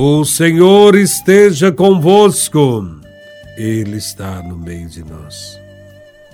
[0.00, 2.86] O Senhor esteja convosco,
[3.56, 5.58] Ele está no meio de nós.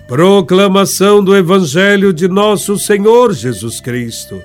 [0.07, 4.39] Proclamação do Evangelho de Nosso Senhor Jesus Cristo,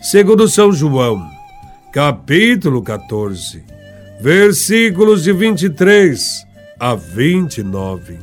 [0.00, 1.22] segundo São João,
[1.92, 3.62] capítulo 14,
[4.22, 6.46] versículos de 23
[6.80, 8.20] a 29.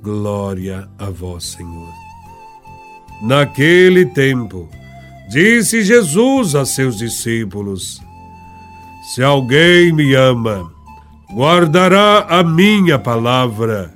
[0.00, 1.92] Glória a vós, Senhor.
[3.20, 4.68] Naquele tempo,
[5.28, 8.00] disse Jesus a seus discípulos:
[9.00, 10.70] se alguém me ama,
[11.32, 13.94] guardará a minha palavra,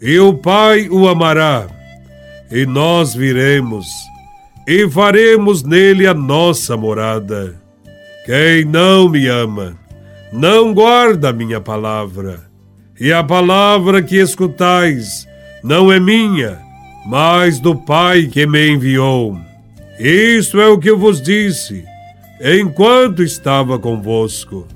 [0.00, 1.66] e o Pai o amará,
[2.50, 3.86] e nós viremos
[4.66, 7.58] e faremos nele a nossa morada.
[8.24, 9.78] Quem não me ama,
[10.32, 12.44] não guarda a minha palavra,
[12.98, 15.26] e a palavra que escutais
[15.62, 16.58] não é minha,
[17.06, 19.38] mas do Pai que me enviou.
[19.98, 21.84] Isto é o que eu vos disse
[22.40, 24.66] enquanto estava convosco.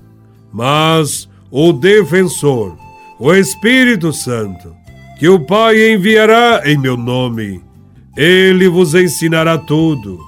[0.53, 2.77] Mas o defensor,
[3.19, 4.75] o Espírito Santo,
[5.19, 7.63] que o Pai enviará em meu nome,
[8.17, 10.19] ele vos ensinará tudo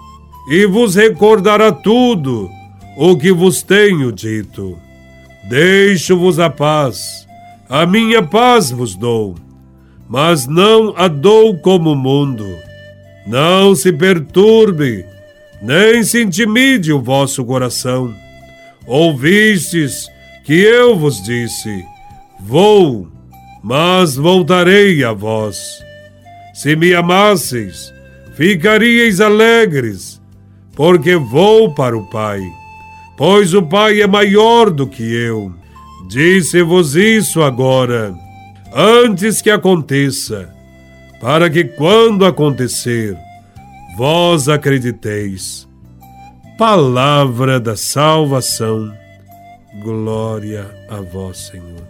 [0.48, 2.50] e vos recordará tudo
[2.96, 4.78] o que vos tenho dito.
[5.48, 7.26] Deixo-vos a paz,
[7.68, 9.34] a minha paz vos dou,
[10.08, 12.46] mas não a dou como o mundo.
[13.26, 15.04] Não se perturbe
[15.64, 18.14] nem se intimide o vosso coração.
[18.86, 20.06] Ouvistes
[20.44, 21.82] que eu vos disse:
[22.38, 23.08] Vou,
[23.62, 25.82] mas voltarei a vós.
[26.52, 27.92] Se me amasseis,
[28.34, 30.20] ficaríeis alegres,
[30.76, 32.40] porque vou para o Pai,
[33.16, 35.50] pois o Pai é maior do que eu.
[36.08, 38.14] Disse-vos isso agora,
[38.74, 40.52] antes que aconteça,
[41.22, 43.16] para que quando acontecer,
[43.96, 45.68] vós acrediteis.
[46.58, 48.92] Palavra da salvação,
[49.82, 51.86] glória a vós, Senhor.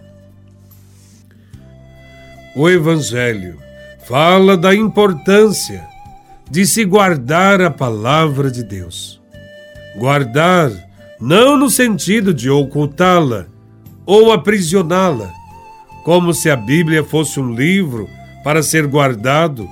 [2.55, 3.57] O Evangelho
[4.05, 5.83] fala da importância
[6.49, 9.21] de se guardar a palavra de Deus.
[9.97, 10.71] Guardar
[11.19, 13.47] não no sentido de ocultá-la
[14.05, 15.31] ou aprisioná-la,
[16.03, 18.07] como se a Bíblia fosse um livro
[18.43, 19.67] para ser guardado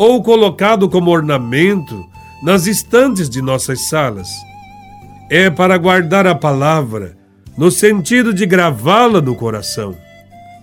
[0.00, 2.08] ou colocado como ornamento
[2.42, 4.30] nas estantes de nossas salas.
[5.28, 7.18] É para guardar a palavra,
[7.54, 9.94] no sentido de gravá-la no coração.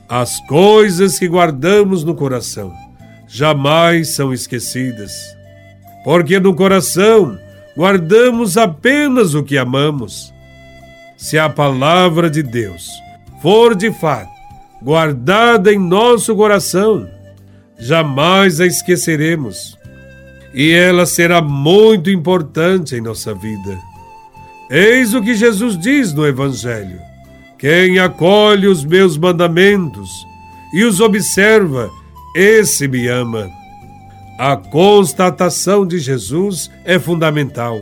[0.09, 2.74] As coisas que guardamos no coração
[3.28, 5.14] jamais são esquecidas,
[6.04, 7.38] porque no coração
[7.78, 10.34] guardamos apenas o que amamos.
[11.16, 12.90] Se a palavra de Deus
[13.40, 14.36] for de fato
[14.81, 17.08] guardada em nosso coração,
[17.80, 19.78] jamais a esqueceremos.
[20.54, 23.78] E ela será muito importante em nossa vida.
[24.70, 27.00] Eis o que Jesus diz no Evangelho:
[27.58, 30.10] Quem acolhe os meus mandamentos
[30.74, 31.90] e os observa,
[32.36, 33.50] esse me ama.
[34.38, 37.82] A constatação de Jesus é fundamental,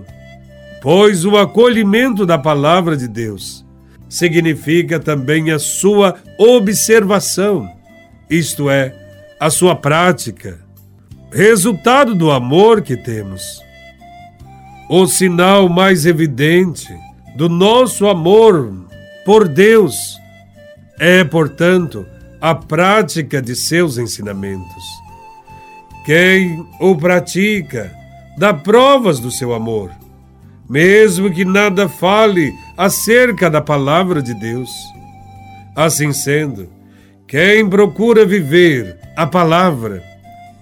[0.82, 3.66] pois o acolhimento da palavra de Deus
[4.08, 7.68] significa também a sua observação,
[8.30, 9.05] isto é,
[9.40, 10.60] a sua prática,
[11.32, 13.62] resultado do amor que temos.
[14.90, 16.88] O sinal mais evidente
[17.36, 18.72] do nosso amor
[19.26, 20.18] por Deus
[21.00, 22.06] é, portanto,
[22.40, 24.84] a prática de seus ensinamentos.
[26.06, 27.92] Quem o pratica
[28.38, 29.92] dá provas do seu amor,
[30.70, 34.70] mesmo que nada fale acerca da palavra de Deus.
[35.76, 36.70] Assim sendo,
[37.28, 40.04] quem procura viver a palavra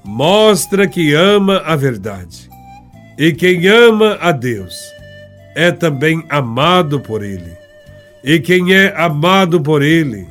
[0.04, 2.50] mostra que ama a verdade.
[3.18, 4.76] E quem ama a Deus
[5.56, 7.52] é também amado por Ele.
[8.24, 10.28] E quem é amado por Ele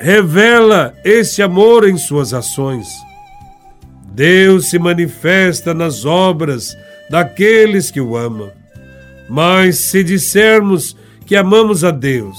[0.00, 2.88] revela esse amor em suas ações.
[4.12, 6.76] Deus se manifesta nas obras
[7.10, 8.50] daqueles que o amam.
[9.28, 10.96] Mas se dissermos
[11.26, 12.36] que amamos a Deus,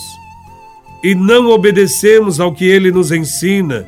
[1.03, 3.87] e não obedecemos ao que ele nos ensina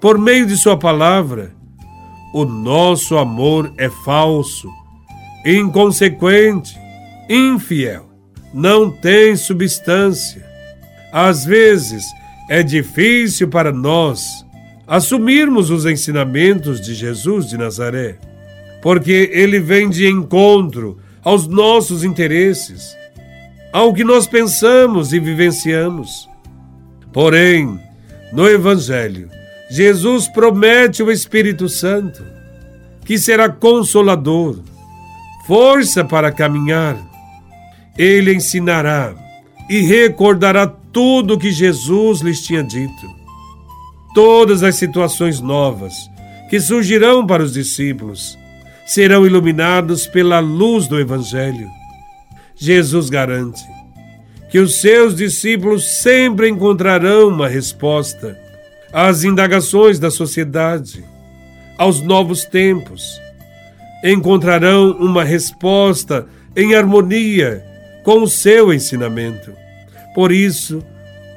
[0.00, 1.52] por meio de Sua palavra,
[2.32, 4.68] o nosso amor é falso,
[5.44, 6.78] inconsequente,
[7.28, 8.08] infiel,
[8.54, 10.44] não tem substância.
[11.12, 12.04] Às vezes
[12.48, 14.46] é difícil para nós
[14.86, 18.16] assumirmos os ensinamentos de Jesus de Nazaré,
[18.82, 22.96] porque ele vem de encontro aos nossos interesses,
[23.72, 26.28] ao que nós pensamos e vivenciamos.
[27.12, 27.78] Porém,
[28.32, 29.28] no Evangelho,
[29.70, 32.24] Jesus promete o Espírito Santo,
[33.04, 34.58] que será consolador,
[35.46, 36.98] força para caminhar.
[37.96, 39.14] Ele ensinará
[39.68, 43.06] e recordará tudo o que Jesus lhes tinha dito.
[44.12, 45.94] Todas as situações novas
[46.48, 48.36] que surgirão para os discípulos
[48.84, 51.68] serão iluminados pela luz do Evangelho.
[52.56, 53.62] Jesus garante
[54.50, 58.36] que os seus discípulos sempre encontrarão uma resposta
[58.92, 61.04] às indagações da sociedade,
[61.78, 63.20] aos novos tempos.
[64.04, 66.26] Encontrarão uma resposta
[66.56, 67.64] em harmonia
[68.02, 69.52] com o seu ensinamento.
[70.14, 70.84] Por isso,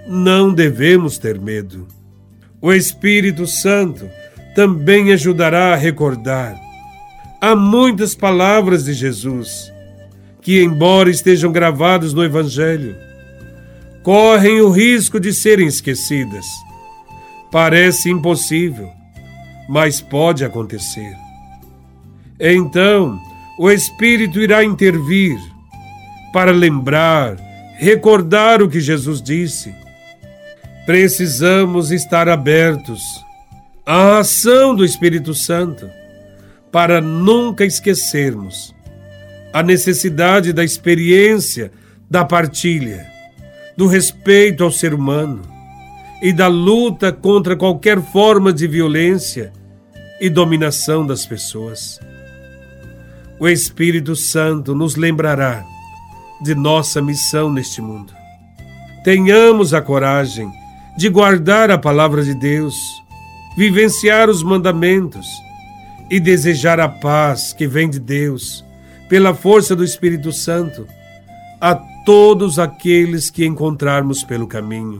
[0.07, 1.87] não devemos ter medo.
[2.61, 4.09] O Espírito Santo
[4.55, 6.55] também ajudará a recordar.
[7.41, 9.71] Há muitas palavras de Jesus
[10.41, 12.95] que, embora estejam gravadas no Evangelho,
[14.01, 16.45] correm o risco de serem esquecidas.
[17.53, 18.91] Parece impossível,
[19.69, 21.15] mas pode acontecer.
[22.39, 23.21] Então,
[23.59, 25.37] o Espírito irá intervir
[26.33, 27.37] para lembrar,
[27.77, 29.71] recordar o que Jesus disse.
[30.87, 33.03] Precisamos estar abertos
[33.85, 35.87] à ação do Espírito Santo
[36.71, 38.73] para nunca esquecermos
[39.53, 41.71] a necessidade da experiência
[42.09, 43.05] da partilha,
[43.77, 45.52] do respeito ao ser humano
[46.23, 49.51] e da luta contra qualquer forma de violência
[50.21, 51.99] e dominação das pessoas.
[53.37, 55.65] O Espírito Santo nos lembrará
[56.41, 58.13] de nossa missão neste mundo.
[59.03, 60.49] Tenhamos a coragem
[60.97, 62.77] de guardar a palavra de Deus,
[63.57, 65.27] vivenciar os mandamentos
[66.09, 68.63] e desejar a paz que vem de Deus
[69.09, 70.87] pela força do Espírito Santo,
[71.59, 71.75] a
[72.05, 74.99] todos aqueles que encontrarmos pelo caminho.